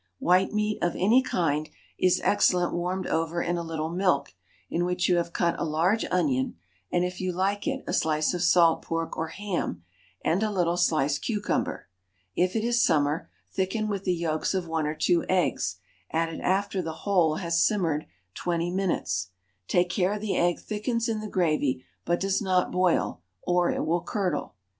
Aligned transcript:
WHITE 0.17 0.51
MEAT 0.51 0.81
OF 0.81 0.95
ANY 0.95 1.21
KIND 1.21 1.69
is 1.99 2.19
excellent 2.23 2.73
warmed 2.73 3.05
over 3.05 3.39
in 3.39 3.55
a 3.55 3.61
little 3.63 3.91
milk, 3.91 4.33
in 4.67 4.83
which 4.83 5.07
you 5.07 5.17
have 5.17 5.31
cut 5.31 5.53
a 5.59 5.63
large 5.63 6.05
onion, 6.09 6.55
and, 6.91 7.05
if 7.05 7.21
you 7.21 7.31
like 7.31 7.67
it, 7.67 7.83
a 7.85 7.93
slice 7.93 8.33
of 8.33 8.41
salt 8.41 8.81
pork 8.81 9.15
or 9.15 9.27
ham, 9.27 9.83
and 10.25 10.41
a 10.41 10.49
little 10.49 10.75
sliced 10.75 11.21
cucumber, 11.21 11.87
if 12.35 12.55
it 12.55 12.63
is 12.63 12.83
summer; 12.83 13.29
thicken 13.51 13.87
with 13.87 14.03
the 14.03 14.15
yolks 14.15 14.55
of 14.55 14.67
one 14.67 14.87
or 14.87 14.95
two 14.95 15.23
eggs, 15.29 15.75
added 16.09 16.39
after 16.39 16.81
the 16.81 17.01
whole 17.05 17.35
has 17.35 17.61
simmered 17.61 18.07
twenty 18.33 18.71
minutes; 18.71 19.29
take 19.67 19.91
care 19.91 20.17
the 20.17 20.35
egg 20.35 20.57
thickens 20.59 21.07
in 21.07 21.19
the 21.21 21.27
gravy, 21.29 21.85
but 22.05 22.19
does 22.19 22.41
not 22.41 22.71
boil, 22.71 23.21
or 23.43 23.69
it 23.69 23.85
will 23.85 24.01
curdle. 24.01 24.55